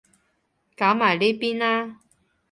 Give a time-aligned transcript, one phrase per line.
[0.75, 1.99] 搞埋呢邊啦